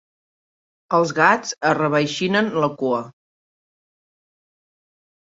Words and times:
Els 0.99 1.13
gats 1.19 1.53
arreveixinen 1.73 2.51
la 2.65 2.73
cua. 2.83 3.05